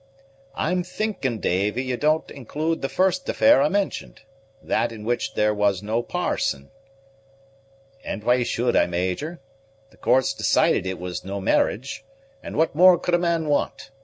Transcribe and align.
"I'm 0.55 0.81
thinking, 0.83 1.39
Davy, 1.39 1.83
you 1.83 1.95
don't 1.95 2.31
include 2.31 2.81
the 2.81 2.89
first 2.89 3.29
affair 3.29 3.61
I 3.61 3.69
mentioned; 3.69 4.21
that 4.59 4.91
in 4.91 5.05
which 5.05 5.35
there 5.35 5.53
was 5.53 5.83
no 5.83 6.01
parson." 6.01 6.71
"And 8.03 8.23
why 8.23 8.41
should 8.41 8.75
I 8.75 8.87
Major? 8.87 9.41
The 9.91 9.97
courts 9.97 10.33
decided 10.33 10.85
that 10.85 10.89
it 10.89 10.99
was 10.99 11.23
no 11.23 11.39
marriage; 11.39 12.03
and 12.41 12.57
what 12.57 12.73
more 12.73 12.97
could 12.97 13.13
a 13.13 13.19
man 13.19 13.45
want? 13.45 13.91